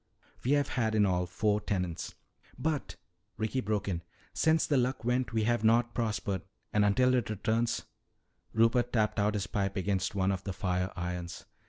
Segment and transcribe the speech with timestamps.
[0.43, 2.15] We have had in all four tenants."
[2.57, 2.95] "But,"
[3.37, 4.01] Ricky broke in,
[4.33, 6.41] "since the Luck went we have not prospered.
[6.73, 7.83] And until it returns"
[8.51, 11.45] Rupert tapped out his pipe against one of the fire irons.